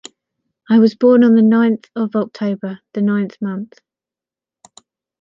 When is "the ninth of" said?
1.35-2.15